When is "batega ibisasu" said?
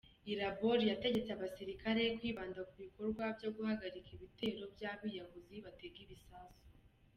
5.65-6.61